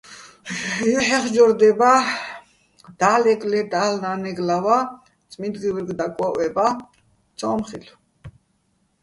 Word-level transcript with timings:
ჲუჰ̦ეხჯორ 0.89 1.49
დება́, 1.59 1.99
და́ლეგო̆, 2.99 3.49
ლე 3.51 3.61
დალნა́ნეგო̆ 3.71 4.45
ლავა́, 4.47 4.83
წმიდგივუ́ჲრგ 5.31 5.89
დაკვო́ჸვება́, 5.99 6.71
ცო́მ 7.37 7.59
ხილ'ო̆. 7.67 7.95